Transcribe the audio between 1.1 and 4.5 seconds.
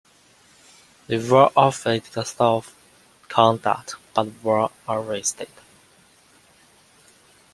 were offered safe conduct but